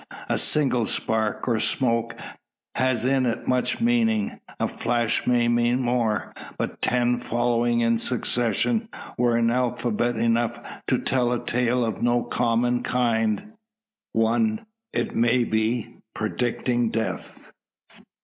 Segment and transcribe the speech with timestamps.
[0.29, 2.17] A single spark, or smoke,
[2.73, 4.39] has in it much of meaning.
[4.59, 11.31] A flash may mean more; but ten following in succession were alphabet enough to tell
[11.31, 13.51] a tale of no common kind
[14.11, 17.51] one, it may be, predicting death.